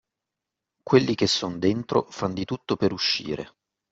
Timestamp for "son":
1.27-1.59